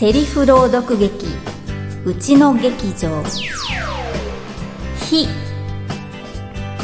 [0.00, 1.26] セリフ朗読劇
[2.06, 3.22] うちの劇場。
[4.96, 5.28] 非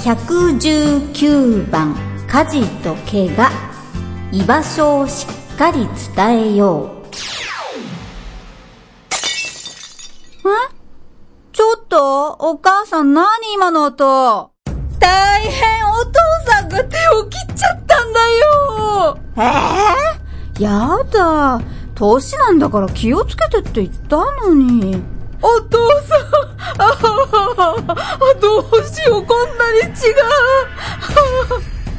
[0.05, 1.97] 119番
[2.29, 3.51] 家事と怪我。
[4.33, 7.07] 居場所をしっかり伝えよう。
[10.45, 10.51] え？
[11.55, 12.33] ちょっと？
[12.33, 14.51] お母さん何今の音？
[15.01, 19.19] 大変お父さんが手を切っちゃったんだよ。
[19.39, 21.63] ええー、やだ
[21.97, 25.03] 年なんだから気をつけてって言ったのに。
[25.43, 26.21] お父さん、
[26.79, 27.75] ああ、
[28.41, 30.23] どうしよう、こんなに血が。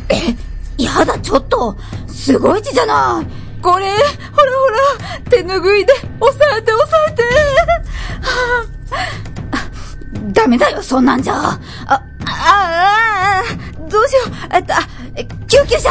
[0.10, 0.36] え、
[0.84, 1.76] やだ、ちょっと、
[2.08, 3.28] すごい血じゃない。
[3.62, 7.24] これ、ほらほら、手ぬぐいで、押さえて押さえて。
[10.34, 11.34] ダメだよ、そんなんじゃ。
[11.36, 13.44] あ、あ、あ、
[13.90, 14.56] どうしよう。
[14.56, 14.80] えっと、あ、
[15.48, 15.90] 救急車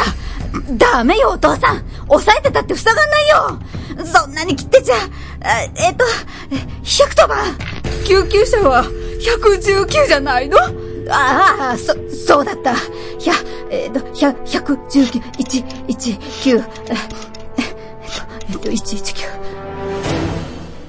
[0.77, 3.59] ダメよ、お父さん押さえてたって塞がんないよ
[4.05, 4.95] そんなに切ってちゃ、
[5.75, 6.05] えっと、
[6.83, 7.57] 110番
[8.05, 10.57] 救急車は119じゃないの？
[11.09, 12.75] ああ、そ、そうだった。
[13.17, 13.33] ひゃ、
[13.69, 16.93] えっと、ひゃ、119、1、1、9、えっと、
[18.49, 19.27] えっと、119。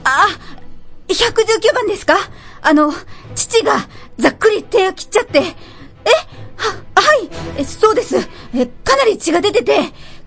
[0.04, 0.26] あ、
[1.08, 2.16] 119番ですか？
[2.62, 2.92] あの、
[3.34, 5.44] 父がざっくり手を切っちゃって、え？
[6.56, 8.16] は、はい、え、そうです。
[8.16, 9.78] え、かなり血が出てて、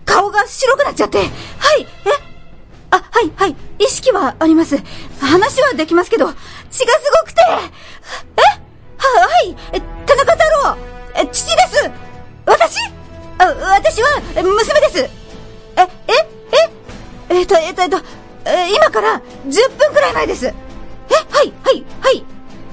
[0.06, 1.28] 顔が白くなっちゃって、はい、
[1.82, 1.86] え？
[2.92, 4.76] あ、はい、はい、意識はあります。
[5.18, 6.26] 話はできますけど、
[6.70, 8.42] 血がすごくて、え？
[8.98, 9.56] は、はい、
[10.06, 10.76] 田中太郎、
[11.16, 11.90] え、父です。
[12.44, 12.78] 私？
[13.38, 14.98] あ、私は、娘です。
[14.98, 15.08] え、
[15.80, 16.12] え、
[17.30, 17.96] え、えっと、えっと、えっと、
[18.44, 20.46] え、今から10分くらい前です。
[20.46, 20.52] え、
[21.30, 22.24] はい、はい、はい、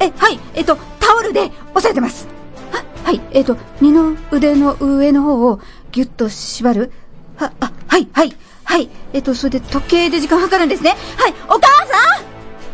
[0.01, 2.27] え、はい、えっと、タオルで押さえてます。
[2.73, 5.61] ははい、えっ、と、二の腕の上の方を
[5.93, 6.91] ギュッと縛る。
[7.37, 8.35] は、あ、はい、はい、
[8.69, 8.87] はい。
[9.13, 10.91] えっ、ー、と、それで時計で時間計るんですね。
[11.17, 12.25] はい、お母さん！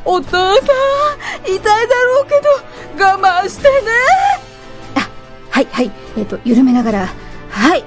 [0.03, 0.55] お父さん、
[1.45, 3.91] 痛いだろうけど、我慢してね。
[4.95, 5.09] あ、
[5.49, 5.91] はい、はい。
[6.17, 7.07] えっ、ー、と、緩めながら、
[7.49, 7.85] はい。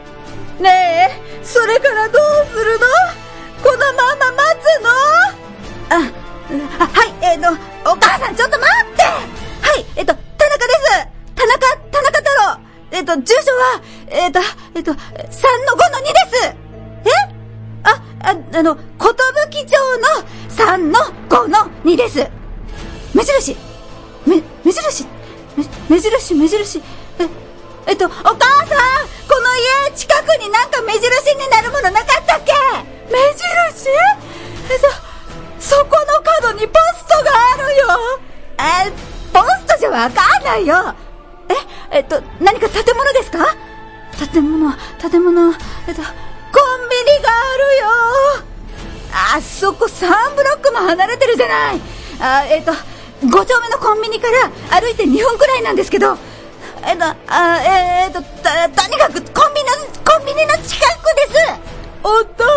[0.58, 1.10] ね
[1.42, 2.86] え、それからどうするの？
[3.62, 4.88] このまま待つの？
[5.91, 6.00] あ、
[6.80, 7.50] あ、はい、えっ、と、
[7.92, 9.02] お母さんちょっと待って！
[9.02, 9.18] は
[9.76, 11.08] い、えっ、と、田中です。
[11.34, 12.68] 田中、田中太郎。
[12.91, 14.41] えっと、住所は、えっと、
[14.74, 16.56] えっと、3の5の2です。
[16.56, 16.67] え
[18.22, 20.98] あ、あ、あの、ことぶき町の3の
[21.28, 22.26] 5の2です。
[23.14, 23.56] 目印。
[24.26, 25.06] め、目印。
[25.88, 26.78] 目印、目印。
[27.18, 27.28] え、
[27.86, 28.38] えっと、お母さん
[29.28, 29.56] この
[29.88, 31.00] 家近くになんか目印
[31.36, 32.52] になるものなかったっけ？
[33.10, 33.88] 目印？
[34.70, 34.88] えっと、
[35.58, 37.86] そこの角にポストがあるよ。
[38.58, 38.92] え、
[39.32, 40.94] ポストじゃわかんないよ。
[41.90, 43.46] え、えっと、何か建物ですか？
[44.32, 44.74] 建物、
[45.10, 45.52] 建物、
[45.86, 46.08] えっと、コ
[46.60, 48.44] ンビニがあるよ。
[49.36, 51.80] あそこ3ブロックも離れてるじゃない。
[52.20, 56.16] あ、えっと、5丁目のコンビニから歩いて2分くらいなんですけど、
[56.84, 58.30] えっと、あ、え、っと、と、と
[58.88, 59.74] にかくコンビニの、
[60.04, 61.34] コンビニの近くです。
[62.02, 62.52] お父さ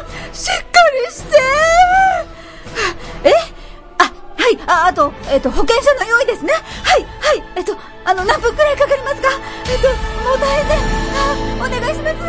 [0.00, 0.62] んしっか
[1.06, 1.38] りして。
[3.24, 3.32] え？
[3.98, 6.52] あ、はい、あ、あと、えっと、保険証の用意ですね。
[6.54, 9.28] はい、はい、えっと、あの、何分くらいかかりますか？
[9.68, 9.88] えっと、
[10.24, 10.68] もう大変。
[10.68, 12.25] で、あ、お願いします。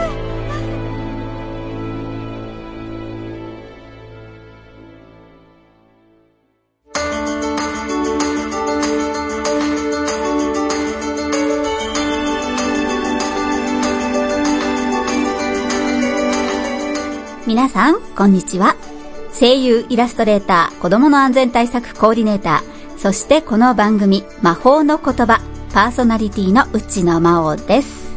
[17.69, 18.75] さん、こんにちは。
[19.38, 25.41] 声優、イラストレーター、子供の安全対策コーディネーター、そしてこの番組、魔法の言葉、
[25.73, 28.07] パーソナリティの内野真央です。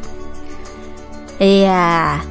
[1.41, 2.23] いや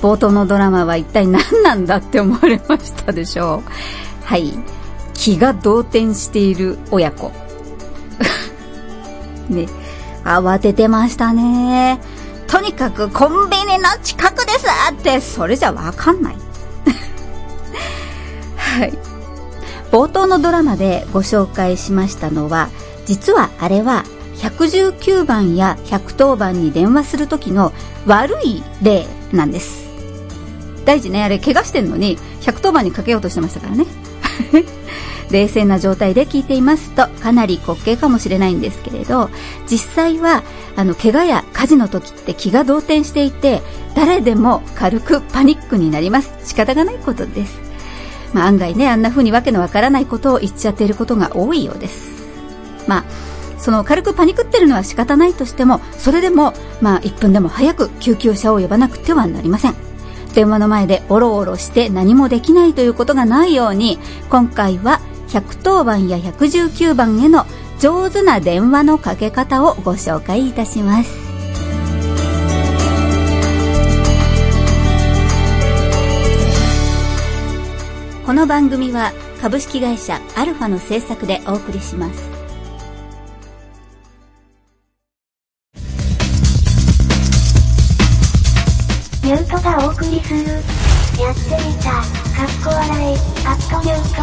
[0.00, 4.24] ー、冒頭のドラマは一体何なんだって思われましたでしょう。
[4.24, 4.52] はい。
[5.12, 7.30] 気が動転している親子。
[9.50, 9.68] ね、
[10.24, 12.00] 慌ててましたね。
[12.46, 16.36] とにかくコンビニの近くですって、それじゃわかんない。
[18.74, 18.92] はい。
[19.92, 22.68] 冒頭のドラマでご紹介しましたのは、
[23.06, 24.04] 実はあれは
[24.36, 27.72] 119番や110番に電話する時の
[28.06, 29.84] 悪い例なんです。
[30.84, 33.86] 大事ね、あれ怪我してんのに110番にかけようとしてましたからね。
[35.30, 39.30] 冷静な状態で聞いていますとかなり滑稽かもしれないんですけれど
[39.66, 40.42] 実際は
[40.76, 43.62] あの怪我や火事の時って気が動転していて
[43.94, 47.58] 誰でも軽くパニックになります仕方がないことです、
[48.34, 52.26] まあ、案外ねあんな風にわけのわからないことを言っちゃっていることが多いようです。
[52.86, 53.04] まあ
[53.58, 56.52] その軽くパニクってるのは仕方ないとしてもそれでも
[56.82, 59.74] まあ1分でも早く救急車を呼ばなくてはなりません。
[60.34, 63.98] 電話の前でおろおろして何もできないということがないように
[64.28, 67.46] 今回は110番や119番への
[67.78, 71.23] 上手な電話のかけ方をご紹介いたします。
[78.34, 82.28] この番組は株式会社アルファの制作でお送りします
[89.22, 90.40] ミュートがお送りする。
[90.50, 91.92] やってみた。
[91.92, 93.16] かっこ笑い。
[93.46, 94.22] アットミュート。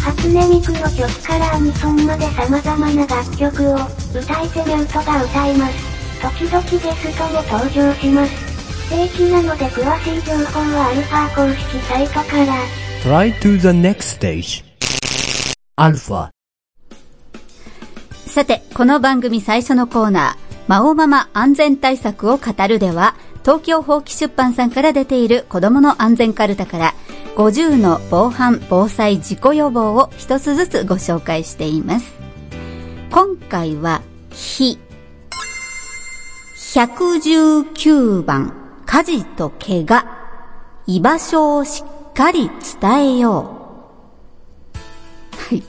[0.00, 3.74] 初音ミクの曲からアニソンまで様々な楽曲を
[4.18, 5.74] 歌い手ミュートが歌います。
[6.22, 8.32] 時々ゲストも登場します。
[8.88, 12.85] 不定期なので詳しい情報はアルファ公式サイトから。
[13.02, 14.64] Try to the next stage.
[15.76, 16.30] Alpha.
[18.26, 26.94] さて、この番組最初のコーナー、魔王ママ安全対策を語るでは、東京放棄出版さんから出ている子供の安全カルタから、
[27.36, 32.12] 50の防犯・防災・事故予防を一つずつご紹介しています。
[33.10, 34.78] 今回は、火。
[36.74, 38.52] 119番、
[38.84, 40.04] 火事と怪我。
[40.88, 43.52] 居場所をしっかり伝えよ
[44.74, 45.36] う。
[45.36, 45.62] はい。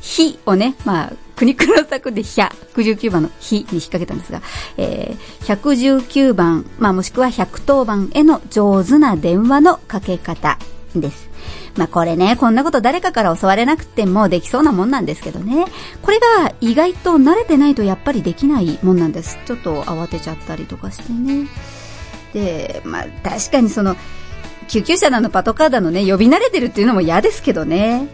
[0.00, 4.40] 火をね、まあ、国黒作で119番の火に引っ掛けたんですが、
[4.76, 10.58] えー、119番、まあもしくは110番への上手な電話のかけ方
[10.94, 11.28] です。
[11.76, 15.64] まあこれね、こんなこと誰かから教われなくてもできそうなもんなんですけどね。
[16.02, 19.38] これが意外と慣れてないとやっぱりできないもんなんです。
[19.46, 21.48] ちょっと慌てちゃったりとかしてね。
[22.32, 23.96] で、まあ確かにその、
[24.70, 28.06] 救急車なのパトカーだのね、呼び慣れてるっていうのも嫌ですけどね。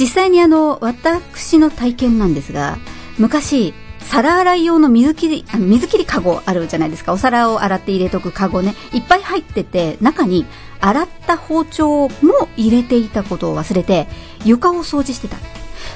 [0.00, 2.78] 実際にあの、私の体験なんですが、
[3.18, 7.12] 昔、皿洗い用の水切り、あの水切りカゴあるじゃないですか。
[7.12, 8.74] お皿を洗って入れとくカゴね。
[8.94, 10.46] いっぱい入ってて、中に
[10.80, 14.08] 洗った包丁も入れていたことを忘れて、
[14.46, 15.36] 床を掃除してた。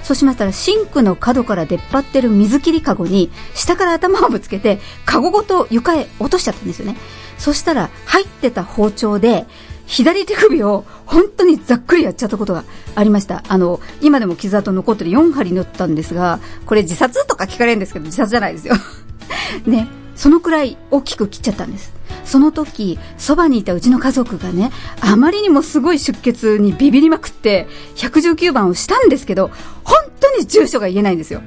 [0.03, 6.97] そうしましたら、シンクの角から出っ張ってる水切りカゴに、下から頭をぶつけて、カゴごと床へ落としちゃったんですよね。
[7.39, 9.47] そしたら、入ってた包丁で、
[9.87, 12.65] 左手首を本当にざっくりやっちゃったことが
[12.95, 13.43] ありました。
[13.49, 18.75] あの、今でも傷跡残ってる4針縫ったんですが、これ自殺とか聞かれるんですけど、自殺じゃないですよ。
[19.67, 19.89] ね。
[20.15, 21.93] そのくらい大きく切っちゃったんです。
[22.25, 29.51] その時、そばにいたうちの家族がね、あまりにもすごい出血にビビりまくって、119番をしたんですけど、
[29.85, 31.41] 本当に住所が言えないんですよ。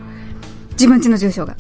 [0.71, 1.55] 自分家の住所が。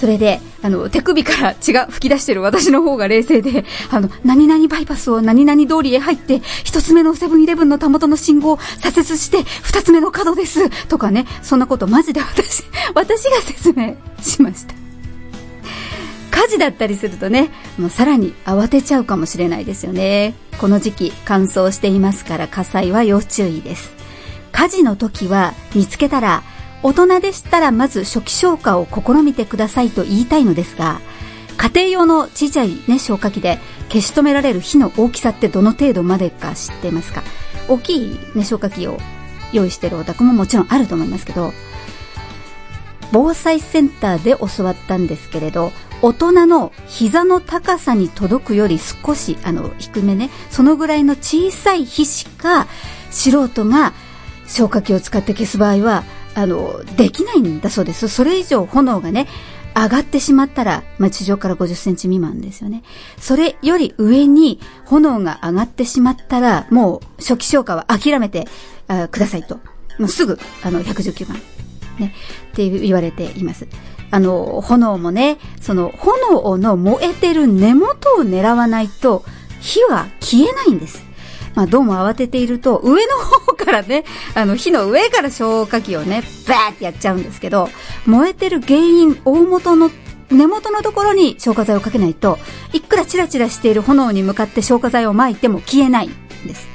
[0.00, 10.70] それで、あの、手首から血が吹き出してる私の方が冷静で、あの、何々バイパスを何々通りへ入って、一つ目のセブンイレブンのたもとの信号を左折して、二つ目の角です。
[10.88, 12.64] とかね、そんなことマジで 私、
[12.94, 14.74] 私が説明しました。
[16.30, 20.32] 火事だったりするとね、もうさらに慌てちゃうかもしれないですよね。
[20.58, 23.90] この時期乾燥していますから火災は要注意です。
[24.50, 26.42] 火事の時は見つけたら
[26.82, 31.00] 大人でしたらまず初期消火を試みてくださいと言いたいのですが、
[31.58, 37.22] 家庭用の小さいね、消火器で消し止められる火の大きさってどの程度までか知っていますか？
[37.68, 38.98] 大きいね、消火器を
[39.52, 41.52] 用意してるお宅ももちろんあると思いますけど、
[43.12, 52.68] 防災センターで教わったんですけれど、大人の膝の高さに届くより少し、あの、低めね、そのぐらいの小さい火しか、
[53.10, 53.92] 素人が
[54.46, 58.08] 消火器を使って消す場合は、あの、できないんだそうです。
[58.08, 59.26] それ以上炎がね、
[59.74, 62.82] 上がってしまったら、まあ、地上から50センチ未満ですよね。
[63.18, 68.48] それより上に炎が上がってしまったら、もう初期消火は諦めて
[68.88, 69.56] あくださいと。
[69.98, 71.40] もうすぐ、あの、119番。
[71.98, 72.14] ね、
[72.52, 73.66] って言われています。
[74.10, 79.24] あの、炎もね、その、炎の燃えてる根元を狙わないと、
[79.60, 81.09] 火は消えないんです。
[81.54, 84.04] まあ、どうも慌てていると、上の方からね、
[84.34, 87.68] あの、火の上から消火器をね、バーってやっちゃうんですけど、
[88.06, 89.90] 燃えてる原因、大元の
[90.30, 92.38] 根元のところに消火剤をかけないと、
[92.72, 96.12] いくらチラチラしている炎に向かって消火剤を撒いても消えないん
[96.46, 96.68] です。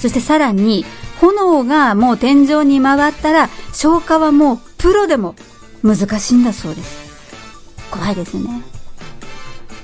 [0.00, 0.84] そしてさらに、
[1.20, 5.36] 炎がもう天井に回ったら、消火はもうプロでも
[5.82, 7.10] 難しいんだそうです。
[7.90, 8.62] 怖いですね。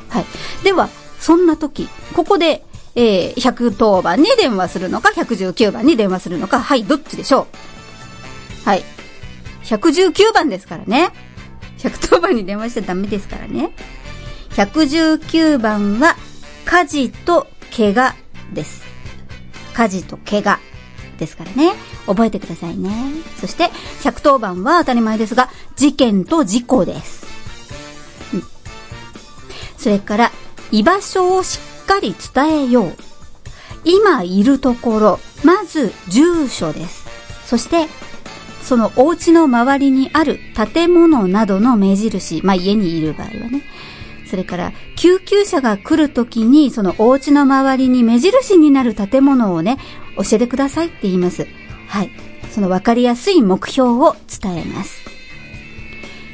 [0.08, 0.25] はい。
[0.64, 0.88] では、
[1.20, 2.64] そんな時、ここで、
[2.96, 7.46] えー、110番に電話するのか、119番に電話するのか、はい、どっちでしょ
[8.64, 8.68] う？
[8.68, 8.84] はい。
[9.64, 11.12] 119番ですからね。
[11.78, 13.70] 110番に電話しちゃダメですからね。
[14.50, 16.16] 119番は、
[16.64, 18.16] 火事と怪我
[18.54, 18.82] です。
[19.74, 20.58] 火事と怪我
[21.18, 21.74] ですからね。
[22.06, 22.90] 覚えてくださいね。
[23.38, 23.70] そして、
[24.04, 27.26] 110番は当たり前ですが、事件と事故です。
[28.32, 28.42] うん、
[29.76, 30.32] それから、
[30.72, 32.96] 居場所をしっかり伝えよう。
[33.84, 37.06] 今いるところ、まず住所です。
[37.46, 37.86] そして、
[38.62, 40.40] そのお家の周りにある
[40.74, 43.62] 建物などの目印、まあ家にいる場合はね。
[44.28, 49.78] それから、救急車が来るときに、そのお家の周りに目印になる建物をね、
[50.16, 51.46] 教えてくださいって言います。
[51.86, 52.10] はい。
[52.50, 55.04] その分かりやすい目標を伝えます。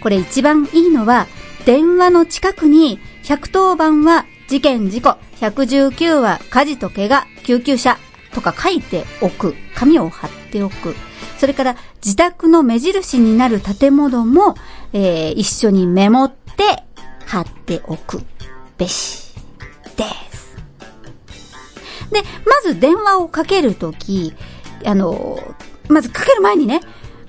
[0.03, 1.27] これ一番いいのは、
[1.67, 7.97] 電話の近くに、110番は事件事故、119は火事と怪我、救急車
[8.35, 9.55] とか書いておく。
[9.75, 10.95] 紙を貼っておく。
[11.39, 14.55] それから、自宅の目印になる建物も、
[14.93, 16.83] えー、一緒にメモって
[17.25, 18.21] 貼っておく
[18.77, 19.33] べし
[19.97, 20.59] です。
[22.11, 24.35] で、まず電話をかけるとき、
[24.85, 25.39] あの、
[25.89, 26.83] まずかける前にね、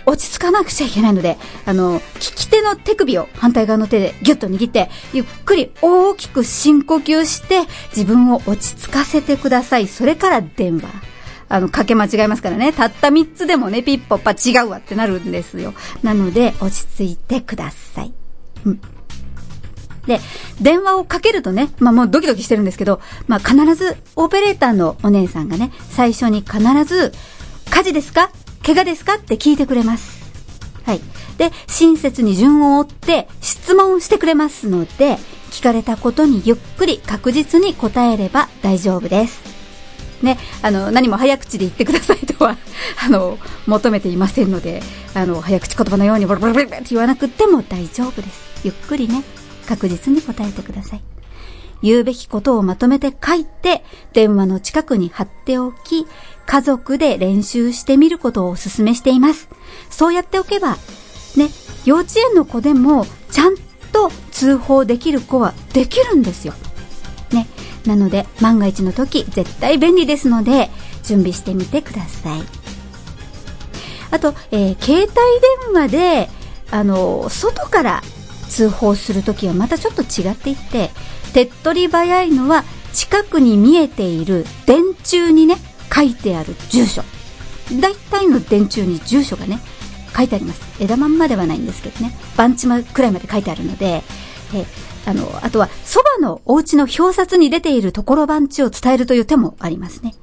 [0.06, 7.62] 落ち着かなくちゃいけないので、あの、利き手の手首を反対側の手でギュッと握って、ゆっくり大きく深呼吸して、
[7.96, 9.88] 自分を落ち着かせてください。
[9.88, 10.90] それから電話。
[11.50, 12.74] あの、かけ間違えますからね。
[12.74, 15.74] たった3つでもね、ピッポッパ違うわってなるんですよ。
[16.02, 18.14] なので、落ち着いてください。
[18.66, 18.82] うん。
[20.08, 20.20] で、
[20.60, 27.14] 電話をかけるとね、まあもうドキドキしてるんですけど、まあ必ずオペレーターのお姉さんがね、最初に必ず、
[27.70, 28.30] 火事ですか？
[28.66, 29.16] 怪我ですか？
[29.16, 30.24] って聞いてくれます。
[30.86, 31.02] はい。
[31.38, 35.18] で、親切に順を追って質問してくれますので、
[35.52, 39.42] 聞かれたことにゆっくり確実に答えれば大丈夫です。
[40.24, 42.58] ね、あの、何も早口で言ってくださいとは、
[43.06, 44.82] あの、求めていませんので、
[45.14, 48.62] あの、早口言葉のようにブルブルブルって言わなくても大丈夫です。
[48.64, 49.24] ゆっくりね、
[49.68, 51.02] 確実に答えてください。
[51.82, 56.08] 言うべきことをまとめて書いて、電話の近くに貼っておき、
[56.46, 59.50] 家族で練習してみることをお勧めしています。
[59.90, 60.78] そうやっておけば、
[61.36, 61.50] ね、
[61.86, 63.56] 幼稚園の子でも、ちゃん
[63.92, 66.54] と通報できる子はできるんですよ。
[67.32, 67.48] ね。
[67.86, 70.70] なので、万が一の時、絶対便利ですので、
[71.04, 72.42] 準備してみてください。
[74.12, 76.30] あと、えー携帯電話で、
[76.72, 78.04] あの、外から
[78.50, 80.92] 通報するときはまたちょっと違っていて、
[81.34, 85.58] 手っ取り早いのは、近くに見えている電柱にね、
[85.94, 87.04] 書いてある住所。
[87.80, 89.60] 大体の電柱に住所がね、
[90.16, 90.62] 書いてあります。
[90.82, 94.04] 枝まんまではないんですけどね、番地まくらいまで書いてあるので、
[94.54, 94.66] え
[95.06, 100.16] あの、あとは、そばのお家の表札に出ているところ番地を伝えるという手もありますね。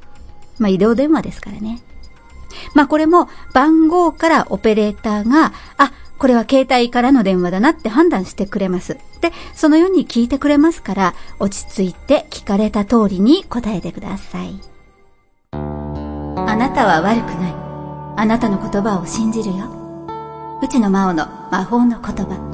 [0.59, 1.83] まあ、医療電話ですからね。
[2.75, 8.99] まあ、これも番号からオペレーターが、あ、これは携帯からの電話だなって判断してくれます。
[9.21, 14.70] で、そのように聞いてくれますから、落ち着いて聞かれた通りに答えてください。
[16.47, 17.55] あなたは悪くない。
[18.17, 19.67] あなたの言葉を信じるよ。
[20.63, 22.51] うちの魔王の魔法の言葉。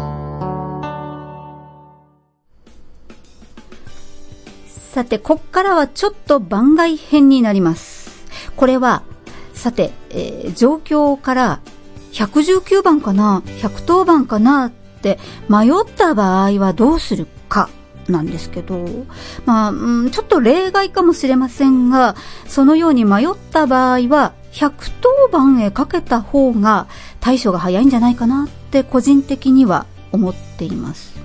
[4.66, 8.24] さて、こっからはちょっと番外編になります。
[8.56, 9.02] これは、
[9.52, 11.60] さて、えー状況から
[12.12, 14.66] 119番かな ?110 番かな？
[14.66, 14.70] っ
[15.02, 17.26] て迷った場合はどうする
[18.08, 18.84] なんですけど、
[19.44, 26.86] まあ、うんちょっと例外かもしれませんが、そのように迷った場合は、110番へかけた方が
[27.20, 31.16] 対処が早いんじゃないかなって個人的には思っています。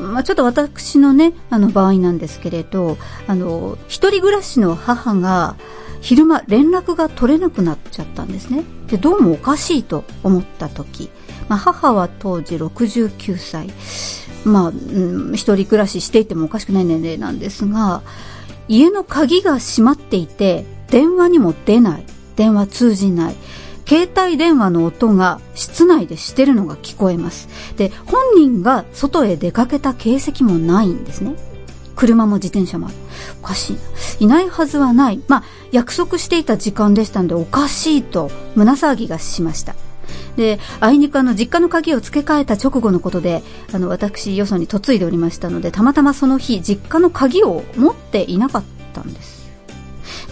[0.00, 5.56] まあ、ちょっと私のね、あの場合なんですけれど、あの、一人暮らしの母が、
[6.00, 8.62] 昼間連絡が取れなくなっちゃったんですね。
[8.86, 11.10] で、どうもおかしいと思った時、
[11.48, 13.68] まあ、母は当時69歳。
[14.44, 18.02] まあ、うん、一人暮らししていてもおかしくない年齢なんですが、
[18.68, 22.04] 家の鍵が閉まっていて、電話にも出ない。
[22.36, 23.34] 電話通じない。
[23.86, 27.48] 携帯電話の音が室内でしてるのが聞こえます。
[27.76, 31.34] で、本人が外へ出かけた形跡もないんですね。
[31.96, 32.94] 車も自転車もある。
[33.42, 33.80] おかしいな。
[34.20, 35.20] いないはずはない。
[35.26, 39.74] まあ、約束していた時間でしたんで、おかしいと胸騒ぎがしました。
[40.38, 43.42] で、あいにくあの、実家の鍵を付け替えた直後のことで、
[43.72, 48.62] あの、私、よそに嫁いでおりましたので、たまたまその日、実家の鍵を持っていなかっ
[48.94, 49.50] たんです。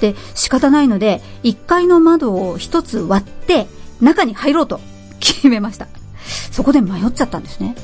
[0.00, 3.66] で、仕方ないので、1階の窓を一つ割って、
[4.00, 4.80] 中に入ろうと
[5.18, 5.88] 決めました。
[6.52, 7.74] そこで迷っちゃったんですね。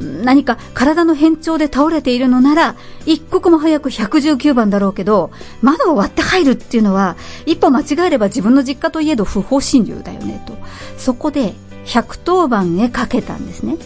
[0.00, 2.74] 何か体の変調で倒れているのなら、
[3.06, 5.30] 一刻も早く119番だろうけど、
[5.62, 10.49] 窓を割って入るっていうのは、一歩間違えれば自分の実家といえど不法侵入だよね、と。
[10.96, 11.54] そこで、
[11.86, 13.76] 110番へかけたんですね。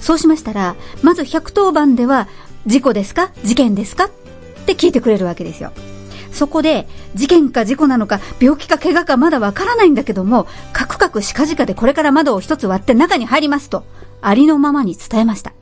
[0.00, 2.28] そうしましたら、まず110番では、
[2.66, 3.30] 事故ですか？
[3.44, 4.04] 事件ですか？
[4.04, 4.10] っ
[4.66, 5.72] て聞いてくれるわけですよ。
[6.32, 13.84] そこで、事件か事故なのか、病気か怪我かまだわからないんだけども、カクカクしかじかでこれから窓を一つ割って中に入りますと、
[14.20, 15.52] ありのままに伝えました。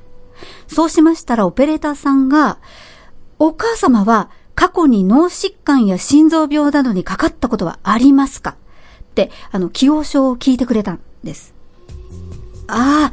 [0.67, 2.59] そうしましたらオペレーターさんが、
[3.39, 8.57] お母様は過去に脳疾患や心臓病などにかかったことはありますか、
[9.51, 11.55] あの、起用書を聞いてくれたんです。
[12.67, 13.13] あ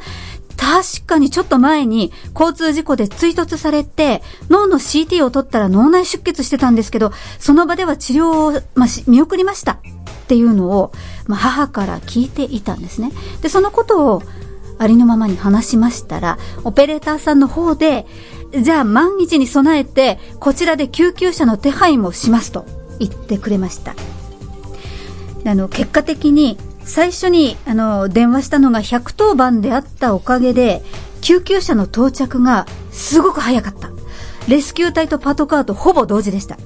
[0.56, 9.78] 確かにちょっと前に交通事故で追突されて脳の CT を取ったら脳内出血してたんですけど、その場では治療を、まあ、見送りましたっ
[10.28, 10.92] ていうのを、
[11.26, 13.10] まあ、母から聞いていたんですね。
[13.40, 14.22] で、そのことを
[14.78, 18.06] ありのままに話しましたら、オペレーターさんの方で、
[18.60, 22.66] じゃあ万一に備えて、こちらで救急車の手配もしますと
[22.98, 23.94] 言ってくれました。
[25.44, 30.82] あの、結果的に最初にあの電話したのが110番であったおかげで
[31.20, 33.90] 救急車の到着がすごく早かった。
[34.48, 36.58] レスキュー隊とパトカーとほぼ同時でした。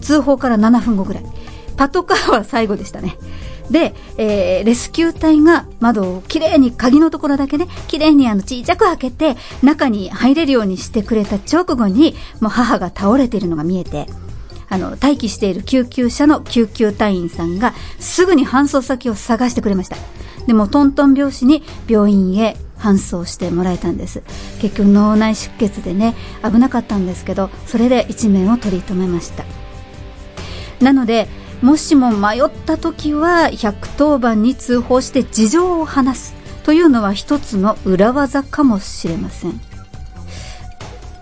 [0.00, 1.24] 通報から7分後ぐらい。
[1.76, 3.16] パトカーは最後でしたね。
[3.70, 14.06] で、えー、レスキュー隊が窓をきれいに鍵のところだけねきれいにあの小さく開けて中に入れるようにしてくれた直後にもう母が倒れているのが見えて
[14.74, 19.96] あの、待機している救急車の救急隊員さんがすぐに搬送先を探してくれました。
[20.48, 24.22] でもトントン拍子に病院へ搬送してもらえたんです。
[24.60, 29.44] 結局脳内出血でね危なかったんですけどそれで一命を取り留めました。
[30.80, 31.28] なので
[31.62, 36.34] もしも迷った時は110番に通報して事情を話す。
[36.64, 39.60] というのは一つの裏技かもしれません。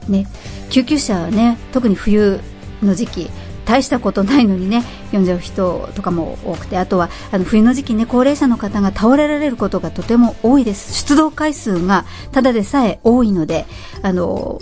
[0.08, 0.26] ね
[0.70, 2.40] 救急車はね特に冬
[2.82, 3.30] の時期
[3.64, 10.94] 大したことないのにね読んじゃう人とかも多くてあとはあの冬の時期ね高齢者の方が倒れられることがとても多いです。
[10.94, 13.66] 出動回数がただでさえ多いので
[14.02, 14.60] あの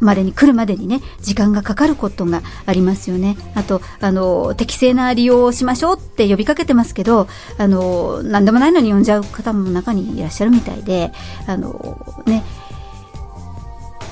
[0.00, 3.36] までに来るまでにね時間がかかることがありますよね。
[3.54, 7.26] あとあの適正な利用をしましょうって呼びかけてますけど
[7.58, 11.12] あの何でもないのに呼んじゃう方も中にいらっしゃるみたいで
[11.46, 12.44] あのね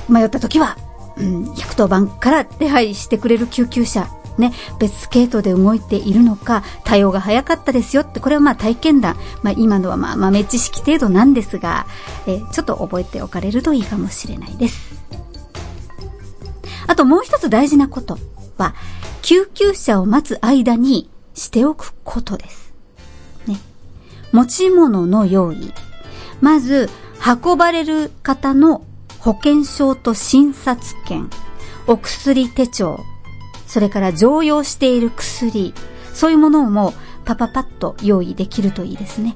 [0.09, 0.77] 迷った時は
[1.19, 11.87] うん、110番から手配してくれる救急車、ね、別系統で動いているのか、対応が早かったですよって、これはまあ体験談、まあ今のはまあ豆知識程度なんですが、
[12.27, 14.97] え、ちょっと覚えておかれるといいかもしれないです。
[16.87, 18.17] あともう一つ大事なこと
[18.57, 18.75] は、
[19.21, 22.73] 救急車を待つ間にしておくことです。
[23.47, 23.57] ね。
[24.31, 25.73] 持ち物の用意。
[26.41, 26.89] まず、
[27.43, 28.85] 運ばれる方の
[29.19, 31.29] 保険証と診察券、
[31.87, 32.99] お薬手帳、
[33.65, 35.73] それから常用している薬、
[36.13, 36.93] そういうものをも
[37.25, 39.35] パパパッと用意できるといいですね。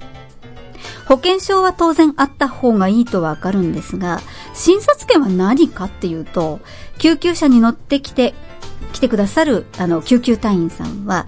[1.05, 4.21] 保険証は当然あった方がいいとわかるんですが、
[4.53, 6.61] 診察券は何かっていうと、
[6.97, 8.33] 救急車に乗ってきて、
[8.93, 11.27] 来てくださる、あの、救急隊員さんは、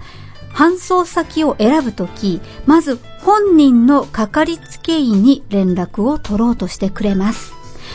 [0.54, 7.52] 搬送先を選ぶとき、まず本人のかかりつけ医に連絡を取ろうとしてくれます。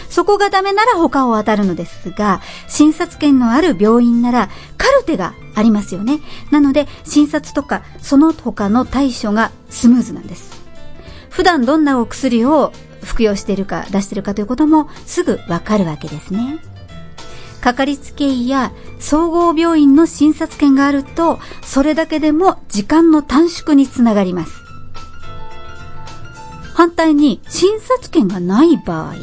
[0.10, 6.20] そこがダメなら他を当たるのですが、診察券のある病院ならカルテがありますよね。
[6.52, 10.60] なので、診察とかその他の対処がスムーズなんです。
[11.30, 16.60] 普段どんなお薬を服用しているか出しているかということもすぐわかるわけですね。
[17.62, 24.54] かかりつけ医や総合病院の診察券があると、それだけでも時間の短縮につながります。
[26.74, 29.16] 反対に診察券がない場合、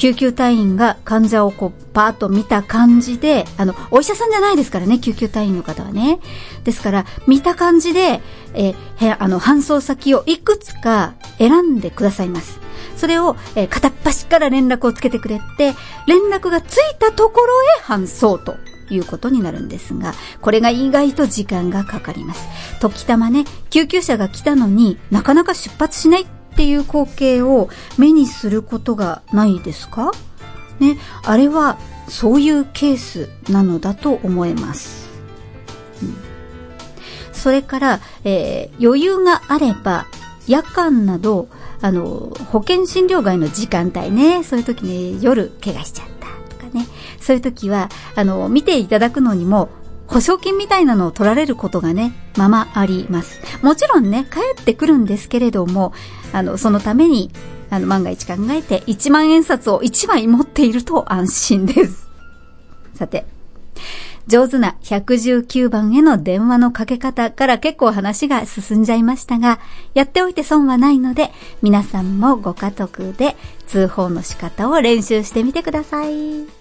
[0.00, 6.20] 救急隊員が患者をこう、パーッと見た感じで、あの、お医者さんじゃないですからね、救急隊員の方はね。
[6.64, 8.22] ですから、見た感じで、
[8.54, 12.60] えー、あの、搬送先をいくつか選んでくださいます。
[12.96, 15.74] それを、え、片っ端から連絡をつけてくれて、
[16.06, 18.56] 連絡がついたところへ搬送と。
[18.92, 22.48] いうことになるんですが、これが意外と時間がかかります。
[22.80, 30.12] 時たまね、救急車が来たのになかなか出発しないっっていう光景を目にすることがないですか？
[30.78, 35.08] ね、あれはそういうケースなのだと思います。
[36.02, 36.16] うん、
[37.32, 40.06] それから、えー、余裕があれば、
[40.46, 41.48] 夜間など、
[41.82, 46.86] あの、保険診療外の時間帯ね、そういう時ね、夜怪我しちゃったとかね、
[47.20, 49.68] そういう時は、あの、見ていただくのにも、
[50.06, 53.40] 保証金みたいなのを取られることがね、ままあります。
[53.62, 55.92] もちろんね、帰ってくるんですけれども、
[56.32, 57.30] あの、そのために、
[57.70, 62.08] あの、万が一考えて1万円札を1枚持っていると安心です。
[62.94, 63.26] さて、
[64.26, 69.58] 上手な119番への電話のかけ方から結構話が進んじゃいましたが、
[69.94, 76.60] やっておいて損はないので、皆さんもご家族で通報の仕方を練習してみてください。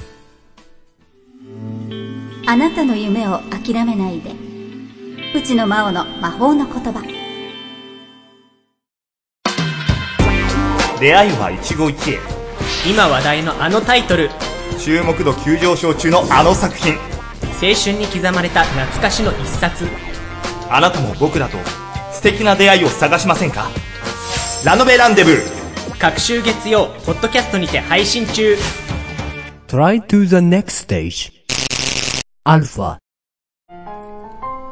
[2.50, 4.32] あなたの夢を諦めないで
[5.36, 7.19] 内野真央の魔法の言葉
[11.00, 12.20] 出会いは一期一会。
[12.90, 14.30] 今話題のあのタイトル。
[14.80, 16.94] 注目度急上昇中のあの作品。
[17.62, 19.86] 青春に刻まれた懐かしの一冊。
[20.70, 21.58] あなたも僕らと
[22.12, 23.70] 素敵な出会いを探しませんか？
[24.66, 26.00] ラノベランデブー。
[26.00, 28.58] 各週月曜ポッドキャストにて配信中。
[29.68, 31.32] Try to the next stage.
[32.46, 32.98] Alpha.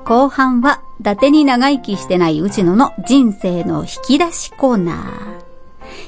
[0.05, 5.46] 後半は、伊達に長生きしてない内野の人生の引き出しコーナー。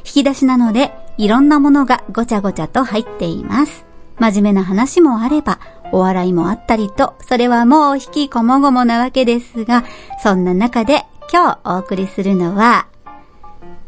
[0.10, 3.86] 引き出しなので、いろんなものがごちゃごちゃと入っています。
[4.18, 5.60] 真面目な話もあれば、
[5.92, 9.84] お笑いもあったりと、それはもう引きこもごもなわけですが、
[10.24, 12.88] そんな中で今日お送りするのは、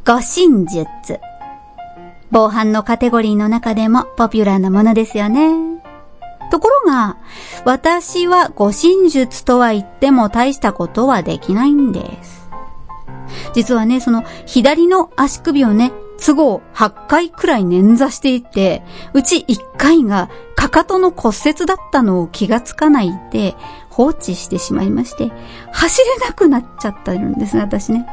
[0.06, 1.20] 護身術。
[2.30, 5.82] 防犯のカテゴリーの中でもポピュラーなものですよね。
[6.52, 7.18] ところが、
[7.66, 12.42] 私は護身術とは言っても大したことはできないんです。
[13.54, 15.92] 実はね、その左の足首をね、
[16.26, 23.56] 都合8回くらい捻挫していて、うち1回がかかとの骨折だったのを気がつかないで
[23.90, 25.32] 放置してしまいまして、
[25.72, 28.06] 走れなくなっちゃったんです、私ね。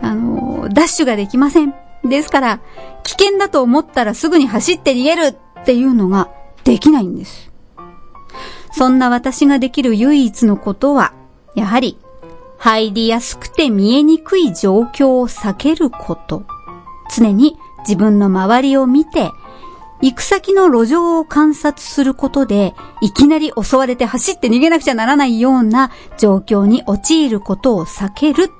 [0.00, 1.74] あの、ダッシュができません。
[2.04, 2.60] ですから、
[3.02, 5.22] 危険だと思ったらすぐに走って逃げる
[5.60, 6.30] っていうのが
[6.62, 7.50] できないんです。
[8.72, 11.12] そんな私ができる唯一のことは、
[11.56, 11.98] やはり、
[12.58, 16.44] 入りやすくて見えにくい状況を避けること。
[17.10, 19.30] 常に自分の周りを見て、
[20.00, 28.50] 行く先の路上を観察することで、いきなり襲われて走って逃げなくちゃならないような状況に陥ることを避ける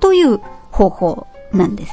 [0.00, 0.40] という
[0.70, 1.92] 方法なんです。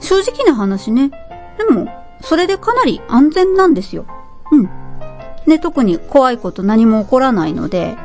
[0.00, 1.10] 正直な話ね。
[1.56, 1.88] でも、
[2.20, 4.06] それでかなり安全なんですよ。
[4.50, 4.70] うん。
[5.46, 7.96] ね、特に怖いこと何も起こらないので、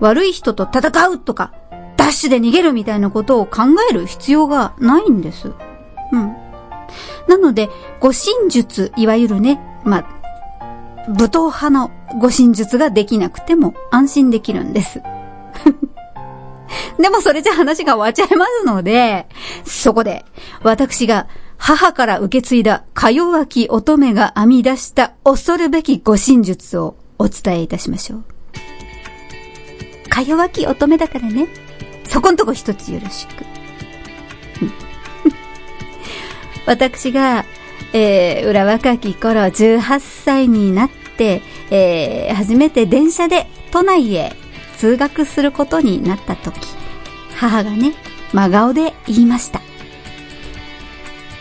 [0.00, 1.52] 悪い人と戦うとか、
[2.06, 5.48] ダッシュで逃げるみたいなことを考える必要がないんです。
[6.12, 6.36] うん。
[7.26, 11.90] なので、護身術、いわゆるね、まあ、武闘派の
[12.20, 15.02] 護身術ができなくても安心できるんです。
[16.96, 19.26] でもそれじゃ話が終わっちゃいますので、
[19.64, 20.24] そこで、
[20.62, 28.24] 私が母から受け継いだか弱き乙女が編み出した恐るべき護身術をお伝えいたしましょう。
[30.08, 31.65] か弱き乙女だからね、
[32.08, 33.44] そこんとこ一つよろしく。
[36.66, 37.44] 私が、
[37.92, 44.34] えー、裏若き頃18歳になって、えー、初めて電車で都内へ
[44.76, 46.58] 通学することになった時、
[47.34, 47.94] 母がね、
[48.32, 49.60] 真顔で言いました。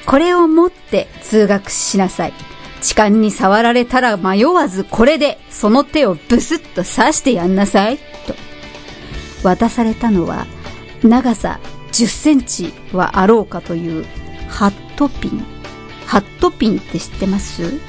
[0.06, 2.34] これを持って通学しなさい。
[2.82, 7.98] 痴漢に触られたら迷わずこれでその手をブスッと刺してやんなさい。
[7.98, 8.36] と。
[9.44, 10.46] 渡されたのは
[11.06, 11.60] 長さ
[11.92, 14.06] 10センチはあろうかという
[14.50, 15.44] ハットピン。
[16.06, 17.80] ハットピンって知ってます？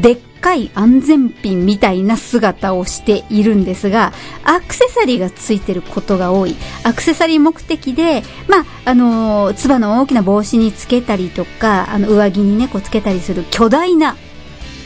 [0.00, 4.12] でっかい安全ピンみたいな姿をしているんですが、
[4.42, 6.56] アクセサリーがついてることが多い。
[6.82, 14.16] アクセサリー目的で、まあ、あのー、つばの大きな帽子につけたりとか、あの、上着にね、こうつけたりする巨大な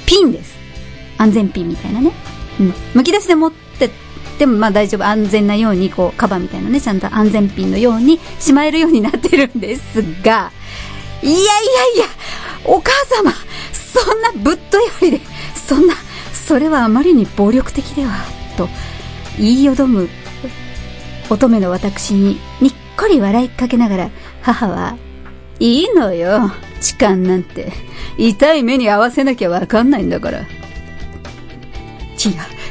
[0.06, 0.56] ピンです。
[1.18, 2.12] 安全ピンみたいなね。
[2.60, 2.70] うん。
[2.94, 3.90] 剥き出しで持って
[4.38, 5.04] でもまあ大丈夫。
[5.04, 10.52] 安全なように、こう、カバーみたいなね、ちゃんと安全ピンのようにしまえるようになってるんですが、
[11.22, 11.42] いやいやい
[11.98, 12.04] や、
[12.64, 13.32] お母様、
[13.72, 15.20] そんなぶっとやりで、
[15.54, 15.94] そんな、
[16.32, 18.12] それはあまりに暴力的では、
[18.56, 18.68] と
[19.38, 20.08] 言いよどむ
[21.28, 24.10] 乙女の私ににっこり笑いかけながら、
[24.42, 24.96] 母は、
[25.58, 27.72] いいのよ、痴漢なんて。
[28.18, 30.40] 痛い目に合わせなきゃわかんないんだから。
[30.40, 30.46] いや、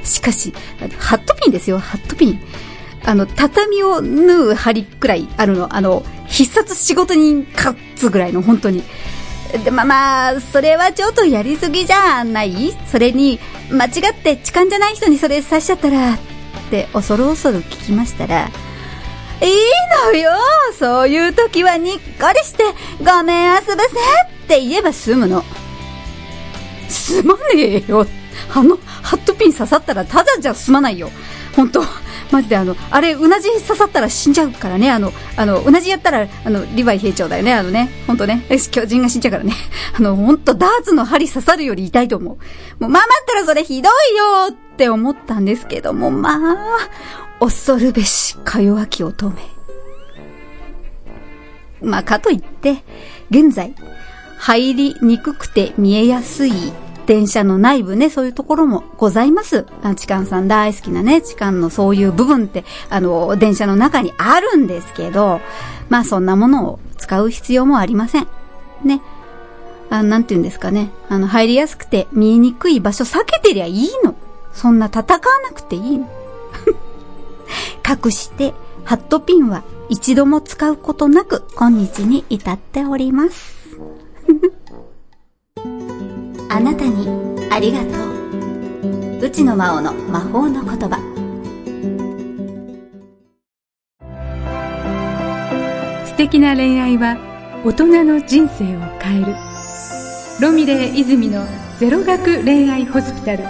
[0.05, 0.53] しかし、
[0.97, 2.41] ハットピンですよ、ハットピン。
[3.03, 5.75] あの、畳を縫う針くらいあるの。
[5.75, 8.83] あの、必殺仕事人かつぐらいの、本当に。
[9.63, 12.75] で、まあまあ、それはちょっとやりすぎじゃない？
[12.91, 13.39] それに、
[13.69, 16.17] 間違って痴漢じゃない人にそれ刺しちゃったら、っ
[16.71, 18.49] て恐る恐る聞きましたら、
[19.41, 19.51] いい
[20.11, 20.31] のよ
[20.79, 21.99] そういう時はにっこ
[22.33, 22.63] りして、
[22.99, 25.43] ごめん遊ばせって言えば済むの。
[26.89, 28.05] すまねえよ。
[28.53, 31.09] あの、ハッピン刺さったらただじゃ済まないよ。
[31.55, 31.83] 本当
[32.31, 34.91] マジであの、あれ、うなじ刺さったら死んじゃうからね。
[34.91, 37.53] あの、あの、うなじやったら、あの、リヴァイ兵長だよね。
[37.53, 38.45] あのね、本当ね。
[38.71, 39.53] 巨人が死んじゃうからね。
[39.97, 42.35] あの、本当ダーツの針刺さるより痛いと思う。
[42.35, 42.39] も
[42.81, 46.89] う、ママったらそれひどいよって思ったんですけども、まあ、
[47.39, 49.35] 恐るべし、か弱き乙女。
[51.81, 52.83] まあ、かといって、
[53.29, 53.73] 現在、
[54.37, 56.51] 入りにくくて見えやすい
[57.05, 59.65] 電車の内部ね、そういうところもございます。
[59.83, 65.39] あ痴漢さん大好きなね、痴漢のそういう部分って、あの、電車の中にあるんですけど、
[65.89, 68.27] まあそんなものを使う必要もありません。
[68.83, 69.01] ね。
[69.89, 70.89] あなんて言うんですかね。
[71.09, 74.15] あの、入りやすくて見えにくい場所避けてりゃいいの。
[74.53, 76.09] そんな戦わなくていいの。
[77.87, 83.55] 隠して、ハットピンは一度も使うことなく今日に至っております。
[86.49, 87.08] あなたに
[87.51, 87.88] ありがと
[89.19, 89.19] う。
[89.21, 90.99] うちの魔王の魔法の言葉。
[96.05, 97.17] 素敵な恋愛は
[97.65, 99.36] 大人の人生を変える。
[100.39, 101.45] ロミレー泉の
[101.79, 103.43] ゼロ学恋愛ホスピタル。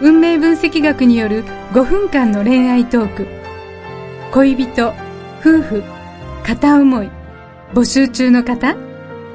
[0.00, 3.26] 運命分析学による5分間の恋愛トーク。
[4.32, 4.92] 恋人
[5.40, 5.82] 夫婦
[6.44, 7.10] 片思い。
[7.72, 8.76] 募集中の方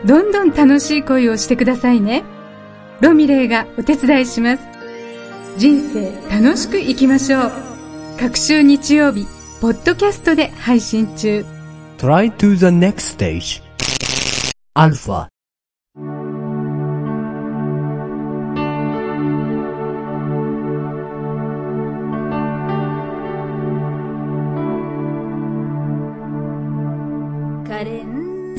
[0.05, 2.23] どんどん楽しい恋をしてくださいね。
[3.01, 4.63] ロミレーがお手伝いします
[5.57, 7.51] 人生楽しく生きましょう
[8.19, 9.25] 各週日曜日
[9.61, 11.45] ポッドキャストで配信中
[11.97, 13.61] Try to the next stage.
[14.73, 15.27] Alpha.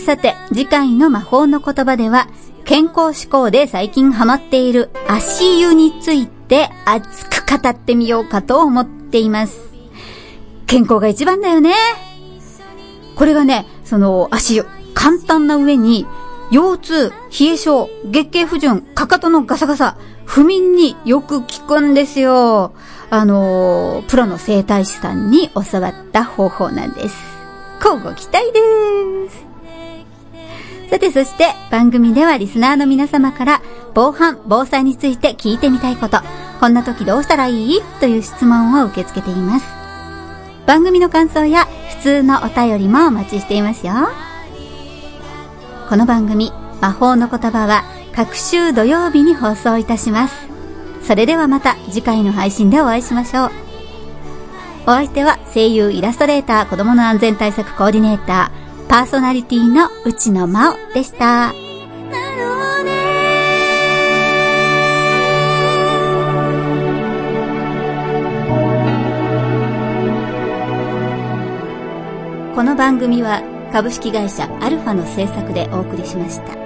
[0.01, 2.27] さて、次回の魔法の言葉では、
[2.71, 9.61] 健康志向で最近ハマっている足湯について熱く語ってみようかと思っています。
[10.69, 11.75] 健康が一番だよね。
[13.17, 16.07] これがね、その足湯、簡単な上に、
[16.53, 22.73] 腰痛、冷え性、月経不順、かかとのガサガサ、不眠によく効くんですよ。
[23.11, 27.17] あの、プロの整体師さんに教わった方法なんです。
[27.85, 29.50] 交互期待です。
[30.91, 33.63] さてそして番組ではリスナーの皆様から
[33.95, 36.19] 防犯、防災について聞いてみたいこと、
[36.59, 37.81] こんな時どうしたらいい？
[38.01, 39.67] という質問を受け付けています。
[40.67, 41.67] 番組の感想や
[42.01, 43.93] 普通のお便りもお待ちしていますよ。
[45.89, 50.35] この番組、魔法の言葉は各週土曜日に放送いたします。
[51.03, 53.51] それではまた次回の配信でお会いしましょう。
[54.89, 61.53] お相手は声優イラストレーター子供の安全対策コーディネーター、パーソナリティの内野真央でした。
[72.57, 73.41] この番組は
[73.73, 76.60] 株式会社アルファの制作でお送りしました。